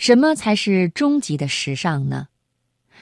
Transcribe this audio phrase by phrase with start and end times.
[0.00, 2.28] 什么才是终极的时尚呢？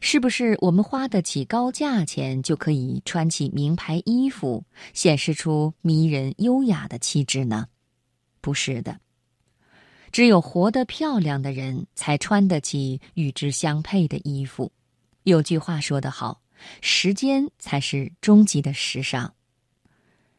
[0.00, 7.66] 是不是我们花得起高价钱就可以穿起名牌衣服，显示出迷人优雅的气质呢？
[8.40, 9.00] 不是的，
[10.12, 14.70] 只有活得漂亮的人才穿得起与之相配的衣服。
[15.24, 16.42] 有句话说得好
[16.80, 19.34] ：“时间才是终极的时尚。”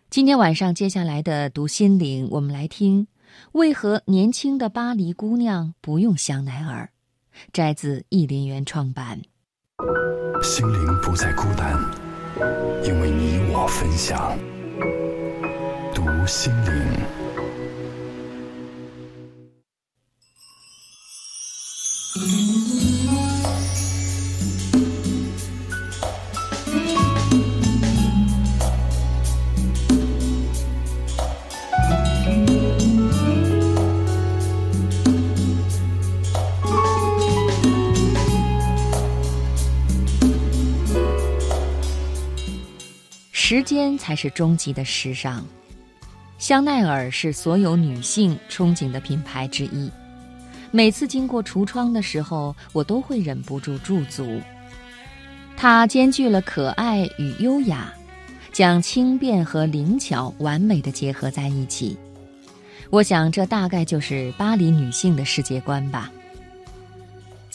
[0.09, 3.05] 今天晚上接下来的读心灵，我们来听：
[3.53, 6.89] 为何年轻的巴黎姑娘不用香奈儿？
[7.51, 9.21] 摘自意林原创版。
[10.41, 11.77] 心灵不再孤单，
[12.83, 14.37] 因为你我分享。
[15.93, 17.14] 读心灵。
[43.55, 45.41] 时间才是终极的时尚。
[46.37, 49.89] 香奈儿是所有女性憧憬的品牌之一。
[50.71, 54.41] 每次经过橱窗的时候，我都会忍不住驻足。
[55.55, 57.93] 它兼具了可爱与优雅，
[58.51, 61.97] 将轻便和灵巧完美的结合在一起。
[62.89, 66.11] 我想，这大概就是巴黎女性的世界观吧。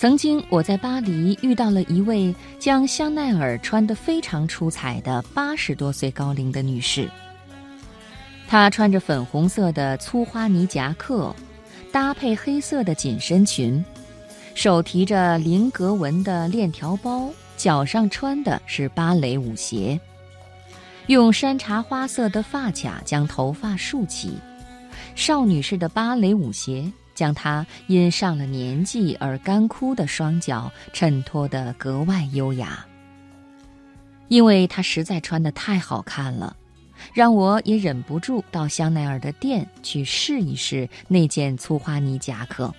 [0.00, 7.06] 曾经我在巴黎遇到了一位将香奈儿穿得非常出彩的八十多岁高龄的女士。
[8.48, 11.36] 她穿着粉红色的粗花呢夹克，
[11.92, 13.84] 搭配黑色的紧身裙，
[14.54, 20.00] 手提着菱格纹的链条包，脚上穿的是芭蕾舞鞋，
[21.08, 24.32] 用山茶花色的发卡将头发束起，
[25.14, 26.90] 少女式的芭蕾舞鞋。
[27.14, 32.84] 将她因上了年纪而干枯的双脚衬托得格外优雅。
[34.28, 36.56] 因为她实在穿得太好看了，
[37.12, 42.72] 让我也忍不住到香奈儿的店去试一试那件粗花呢夹克。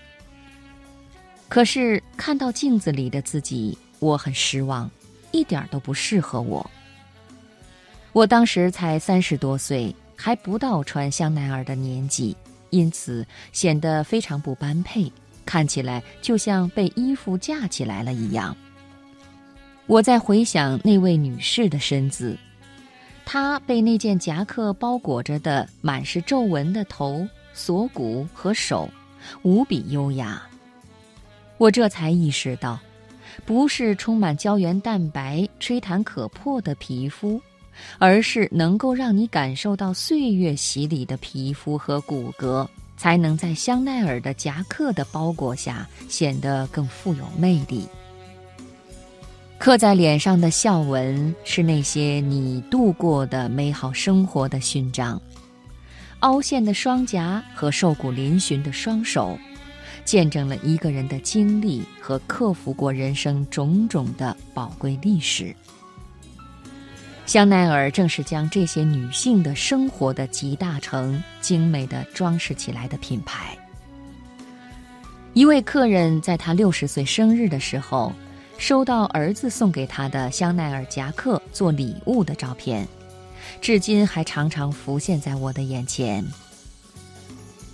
[1.50, 4.90] 可是看到镜子里的自己，我很失望，
[5.32, 6.70] 一点都不适合我。
[8.14, 12.38] 我当时才三十多岁，还不到穿香奈儿的年纪。
[12.72, 15.12] 因此显得非常不般配，
[15.46, 18.58] 看起来就像被衣服架起来了一样。
[19.86, 22.38] 我在回想那位女士的身姿，
[23.26, 28.90] 她被那件夹克包裹着的满是皱纹的头、锁骨和手，
[29.44, 30.42] 无比优雅。
[31.58, 32.80] 我这才意识到，
[33.46, 37.42] 不是充满胶原蛋白、吹弹可破的皮肤。
[37.98, 42.68] 而是能够让你感受到岁月洗礼的皮肤和骨骼，
[42.98, 47.88] 才能在香奈儿的夹克的包裹下显得更富有魅力。
[49.58, 55.22] 刻在脸上的笑纹是那些你度过的美好生活的勋章，
[56.22, 59.38] 凹陷的双颊和瘦骨嶙峋的双手，
[60.04, 65.56] 见证了一个人的经历和克服过人生种种的宝贵历史。
[67.32, 73.58] 香奈儿正是将这些女性的生活的集大成，精美的装饰起来的品牌。
[75.32, 78.12] 一位客人在他六十岁生日的时候，
[78.58, 82.86] 收到儿子送给他的香奈儿夹克做礼物的照片，
[83.62, 86.22] 至今还常常浮现在我的眼前。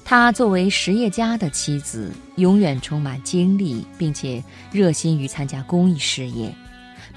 [0.06, 6.54] 他作为实业家的妻子，永远充满精力，并且热心于参加公益事业。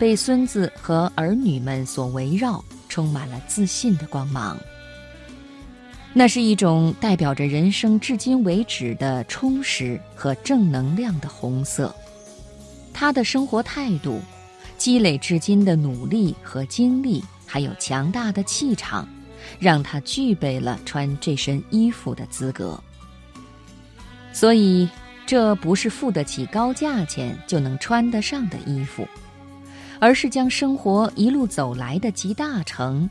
[0.00, 4.56] 被孙子和儿女们所围绕，充满了自信的光芒。
[6.14, 11.94] 那是一种代表着人生至今为止的充实和正能量的红色。
[12.94, 14.22] 他的生活态度、
[14.78, 19.06] 积累至今的努力和经历，还有强大的气场，
[19.58, 22.82] 让他具备了穿这身衣服的资格。
[24.32, 24.88] 所以，
[25.26, 29.06] 这不是付得起高价钱就能穿得上的衣服。
[30.00, 33.08] 而是将生活一路走来的集大成，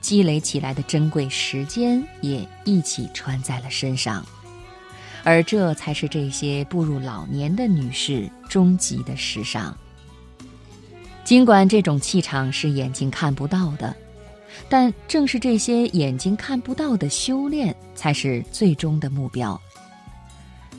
[0.00, 4.24] 积累起来的珍贵时间也一起穿在了身上，
[5.22, 9.76] 而这才是这些步入老年的女士终极的时尚。
[11.22, 13.94] 尽管这种气场是眼睛看不到的，
[14.68, 19.60] 但正是这些眼睛看不到的修炼，才是最终的目标。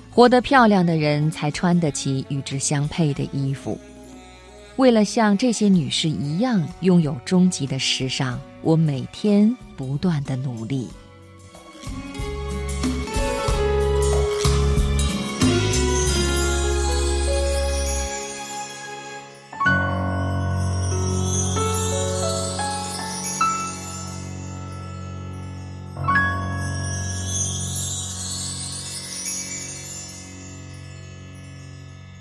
[0.09, 3.79] 活得漂亮的人才穿得起与之相配的衣服。
[4.77, 10.87] 为了像这些女士一样拥有终极的时尚，我每天不断的努力。